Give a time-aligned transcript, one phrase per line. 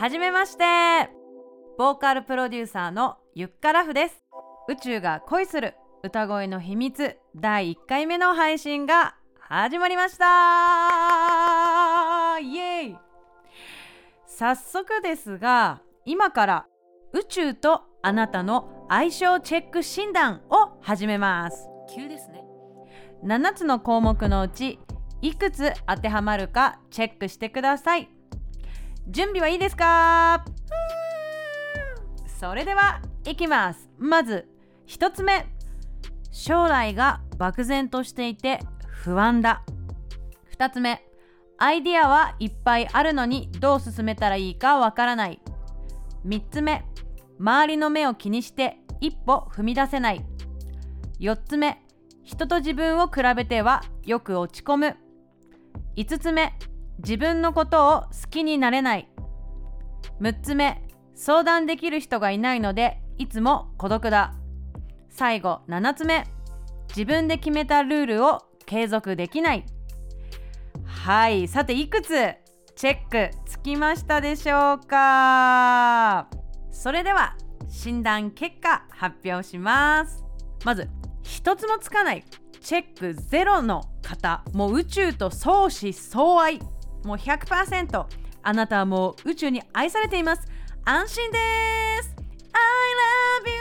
[0.00, 0.64] はじめまして。
[1.76, 4.24] ボーカルプロデューサーのゆっからふです。
[4.66, 7.18] 宇宙が恋する歌声の秘密。
[7.36, 10.24] 第1回目の配信が始まりました。
[12.40, 12.98] イエーイ。
[14.24, 16.66] 早速ですが今から
[17.12, 21.68] 宇宙とあなたの相性チェック診断を始めます。
[21.94, 22.42] 急ですね。
[23.22, 24.78] 7つの項目のうち
[25.20, 28.08] いくつ当てはまるかチェックしてください
[29.08, 30.44] 準備はいいですか？
[32.38, 33.90] それではいきます。
[33.98, 34.48] まず
[34.88, 35.46] 1つ目。
[36.30, 39.62] 将来が漠然としていて不安だ。
[40.56, 41.04] 2つ目。
[41.58, 45.40] アイディアはいっぱいあるのにどう進めたらいいかわからない。
[46.26, 46.84] 3つ目。
[47.38, 50.24] 周りの目を気にして一歩踏み出せない。
[51.18, 51.82] 4つ目。
[52.22, 54.96] 人と自分を比べてはよく落ち込む。
[55.96, 56.54] 5つ目。
[57.02, 59.08] 自分のことを好きになれない。
[60.20, 60.82] 6つ目
[61.14, 64.34] 相談できる人がいないのでいつも孤独だ。
[65.08, 66.26] 最後7つ目
[66.88, 69.66] 自分で決めたルールを継続できない。
[70.84, 72.08] はいさていくつ？
[72.76, 76.28] チェックつきましたでしょうか？
[76.70, 77.36] それでは
[77.68, 80.24] 診断結果発表します。
[80.64, 80.88] まず
[81.22, 82.24] 一つもつかない。
[82.60, 84.44] チェックゼロの方。
[84.52, 86.60] もう宇宙と相思相愛。
[87.04, 88.06] もう100%
[88.42, 90.46] あなたはもう宇宙に愛されています
[90.84, 91.38] 安心で
[92.02, 92.14] す
[92.52, 92.60] I
[93.36, 93.60] love you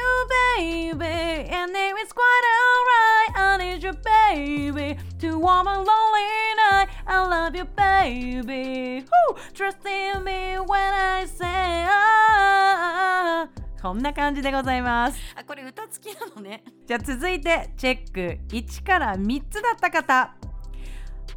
[0.98, 1.06] baby
[1.54, 7.56] and it's quite alright I need you baby to warm a lonely night I love
[7.56, 9.36] you baby Woo!
[9.54, 13.48] Trust in me when I say ah
[13.82, 20.36] こんな感じでございますあこれ歌付きなのねじゃあ続いてチェック1から3つだった方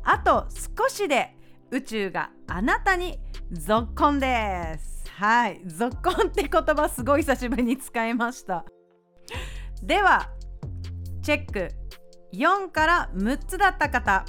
[0.05, 0.47] あと
[0.79, 1.37] 少しで
[1.73, 3.19] 宇宙があなたに
[3.51, 5.11] ぞっこんです。
[5.17, 5.63] はい。
[5.67, 8.67] ぞっこんって言葉すごい久しぶりに使いました。
[9.83, 10.29] では
[11.23, 11.71] チェック。
[12.35, 14.27] 4から6つだった方。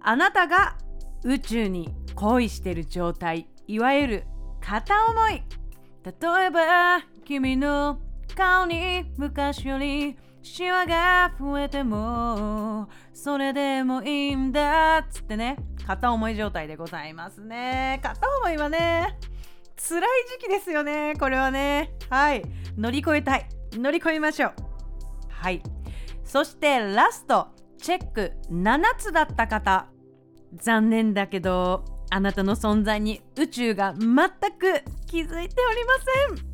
[0.00, 0.76] あなたが
[1.22, 3.48] 宇宙に恋してる状態。
[3.68, 4.24] いわゆる
[4.60, 5.44] 片思い。
[6.04, 8.00] 例えば君の
[8.34, 15.56] 顔に昔よりシワが増えてもそれでもいいんだっつってね。
[15.86, 18.00] 片思い状態でございますね。
[18.02, 19.18] 片思いはね
[19.76, 20.02] 辛い
[20.40, 21.92] 時期ですよねこれはね。
[22.08, 22.42] はい。
[22.78, 23.46] 乗り越えたい。
[23.72, 24.54] 乗り越えましょう。
[25.28, 25.62] はい。
[26.24, 29.88] そしてラストチェック7つだった方。
[30.54, 34.08] 残念だけどあなたの存在に宇宙が全
[34.58, 35.94] く気づいておりま
[36.36, 36.49] せん。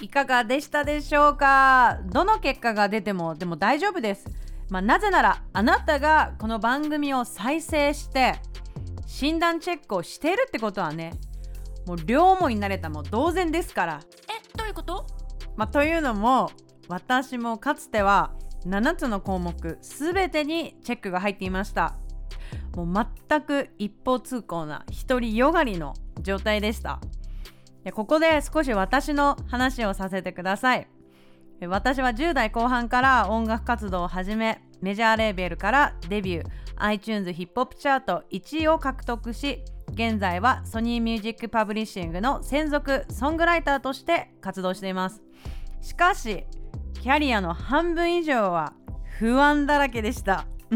[0.00, 1.98] いかがでしたでしょうか？
[2.06, 4.26] どの結果が出てもでも大丈夫です、
[4.68, 8.34] まあ、なぜならあなたがこの番組を再生して
[9.06, 11.14] 診断チェックをしているってことはね
[11.86, 14.00] もう両思いになれたも同然ですから。
[14.28, 15.06] えどういうこと？
[15.56, 16.50] まあ、というのも
[16.88, 18.32] 私もかつては
[18.66, 21.96] 7つの項目全てにチェックが入っていました。
[22.74, 27.00] もう全く一方通行な独りよがりの状態でした
[27.84, 30.88] でここで少し私の話をさせてください。
[31.66, 36.46] 私は10代後半から音楽活動を始めメジャーレーベルからデビュー
[36.76, 39.62] iTunes ヒップホップチャート1位を獲得し
[39.92, 45.22] 現在はソニーミュージックパブリッシングの専属ソングライターとして活動しています。
[45.80, 46.44] しかし
[47.00, 48.72] キャリアの半分以上は
[49.18, 50.46] 不安だらけでした。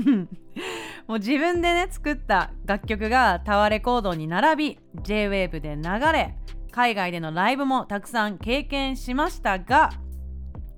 [1.09, 6.37] もう自分でね作った楽曲がタワーレコードに並び JWAVE で流れ
[6.71, 9.91] 海外でのライブもたくさん経験しましたが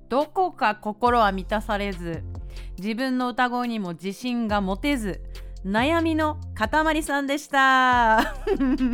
[0.09, 2.23] どこか心は満たされず
[2.77, 5.21] 自分の歌声にも自信が持てず
[5.65, 8.35] 悩みの塊さんでした。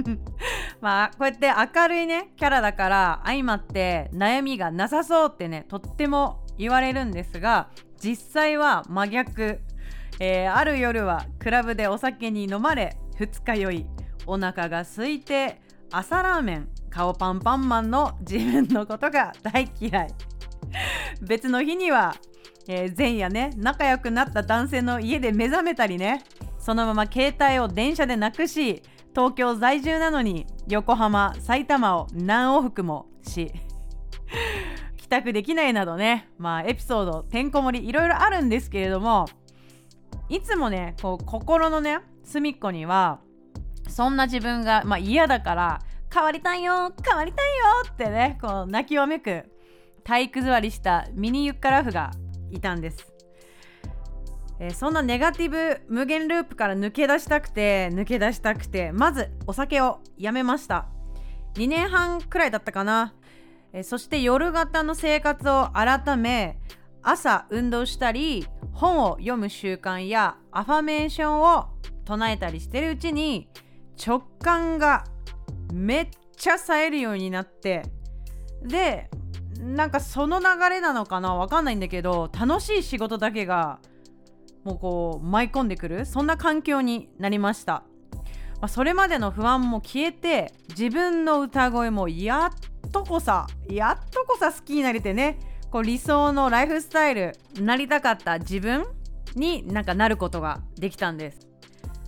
[0.81, 9.61] まあこうやって明るいねキャラだから相まって悩みがなさそうってねとっても言われるんですが実際は真逆、
[10.19, 13.85] えー、ある夜はクラブでお酒に飲まれ二日酔い
[14.25, 15.61] お腹が空いて
[15.91, 20.07] 朝ラーメン顔パンパンマンの自分のことが大嫌い。
[21.21, 22.15] 別の日には、
[22.67, 26.23] えー、前夜ね仲良くなった男性の家で目覚めたりね
[26.59, 33.51] そのまま携帯を電車でなくし東京在住なのに横浜埼玉を何往復もし
[34.97, 39.27] 帰宅できないなどねまあエピソードてんこ盛りいろいろあるんですけれども
[40.29, 43.21] いつもねこう心のね隅っこには
[43.89, 45.81] そんな自分が、まあ、嫌だから
[46.13, 49.43] 変わりたいよ変わりたいよってねこう泣きわめく
[50.03, 52.11] 体育座りしたミニユッカラフが
[52.49, 53.11] いたんです。
[54.59, 60.87] えー、そんなネガティブ無限ループから抜け出したくて抜け出したくてまずお酒をやめました、
[61.55, 63.13] 2年半くらいだったかな。
[63.73, 66.57] えそして夜型の生活を改め
[67.03, 71.67] 朝運動したり本を読む習慣やアファメーションを
[72.05, 73.49] 唱えたりしてるうちに
[74.03, 75.05] 直感が
[75.73, 77.83] めっちゃ冴えるようになって
[78.61, 79.09] で
[79.59, 83.79] なんかその流れなのかなわかんないんだけど楽しい仕事だけが
[84.63, 87.83] もうこう舞い込んでくるそんな環境になりました、
[88.59, 95.39] まあ、それまでの不安も消えて自分の歌声もやっとこさやっとこさ好きになれてね
[95.71, 98.85] こう理想のライフスタイルなりたかった自分
[99.35, 101.47] になんかなることができたんです。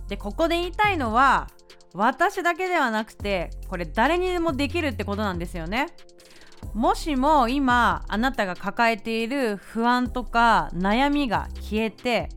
[0.08, 1.48] でここで言いたいのは
[1.94, 5.88] 私だけではなくてこれ誰にでもできるってことなんですよね。
[6.74, 12.28] もしも今あなたが抱えている不安とか悩みが消えて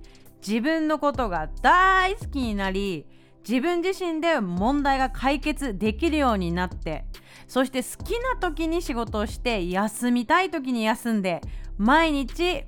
[0.45, 3.05] 自分のことが大好きになり
[3.47, 7.05] 自分自身で問題が解決できるようになって
[7.47, 11.41] そして好きな時に仕事をして休みたい時に休んで
[11.77, 12.63] 毎日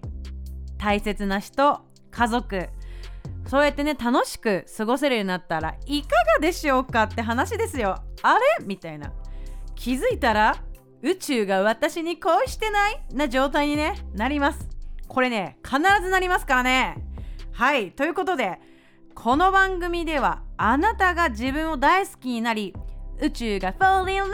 [0.78, 2.70] 大切な人家族
[3.48, 8.04] そうやってね楽しく過ごせるようになったらいかがでしょうかって話ですよ。
[8.24, 8.66] あれ？
[8.66, 9.14] みたいな。
[9.76, 10.56] 気づいたら
[11.02, 14.68] 宇宙が私に恋してないな状態に、ね、なります。
[15.08, 16.98] これね必ずなりますからね。
[17.52, 17.92] はい。
[17.92, 18.60] ということで
[19.14, 22.74] この番組ではあなたが自分を大好きになり
[23.22, 24.30] 宇宙が Fall in Love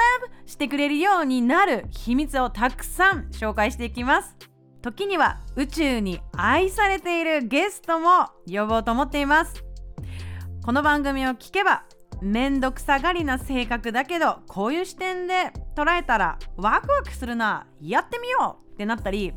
[0.46, 4.36] してくれるようになる秘密をたくさん紹介していきます。
[4.82, 9.64] 時には宇宙に愛されているゲストも呼ぼうと思っています。
[10.64, 11.84] この番組を聞けば
[12.22, 19.34] めんどくさがりな性格だけどこういう視点で捉えたらワクワクするなやってみようってなったり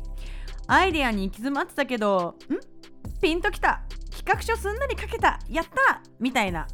[0.67, 3.21] アイデアに行き詰まってたけどん？
[3.21, 3.81] ピンときた。
[4.09, 5.39] 企画書すんなり書けた。
[5.47, 6.01] やった！
[6.19, 6.67] みたいな。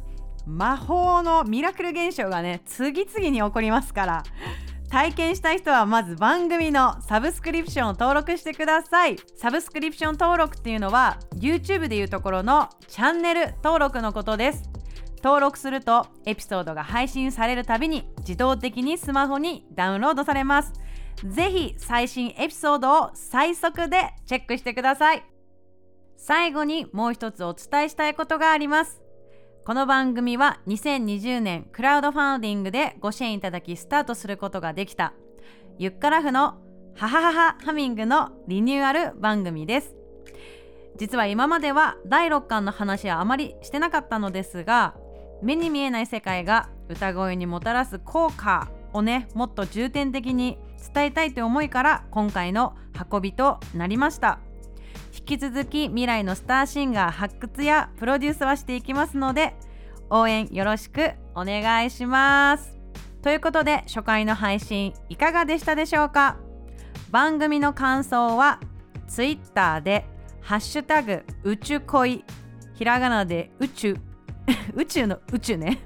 [0.46, 4.22] 魔法のミラクル現象がね次々に起こりますから。
[4.92, 9.16] 体験したい人はまず番組のサブスクリプションを登録してください。
[9.38, 14.64] サブスクリプション登録っていうのは YouTube でいうところのチャンネル登録のことです。
[15.24, 20.74] 登録するとエピソードが配信されるたびに自動的にスマホにダウンロードされます。
[21.26, 25.24] ぜひ最新エピソードを最速でチェックしてください。
[26.18, 29.01] 最後にもう一つお伝えしたいことがあります。
[29.64, 35.14] この番組は2020年クラウドファンディングでご支援いただきスタートすることができた。
[35.78, 36.58] ゆっからふの
[36.96, 39.94] ハハハハハミングのリニューアル番組です。
[40.96, 44.96] 実は今までは第6巻の話はあまりしてなかったのですが
[45.42, 50.58] 目に見えない世界が歌声にもたらす効果をねもっと重点的に
[50.92, 52.74] 伝えたいという思いから今回の
[53.12, 54.40] 運びとなりました。
[55.24, 59.54] 引き続き未来のスターシンガー発掘やプロデュースはしていきますので
[60.10, 62.76] 応援よろしくお願いします。
[63.22, 66.38] ということで初回の配信いかがでしたでしょうか？
[67.12, 68.58] 番組の感想は
[69.06, 70.04] Twitter で
[70.42, 72.24] 「ハッシュタグ宇宙恋」
[72.74, 73.96] ひらがなで宇宙。
[74.74, 75.78] 宇宙の宇宙ね。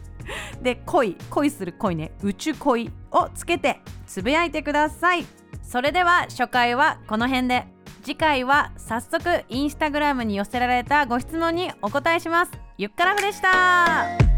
[0.62, 2.12] で恋恋する恋ね。
[2.22, 5.26] 宇宙恋をつけてつぶやいてください。
[5.62, 7.66] それでは初回はこの辺で。
[8.02, 12.52] 次回は早速インスタグラムに寄せられたご質問にお答えします。
[12.78, 14.29] ゆっからふでした。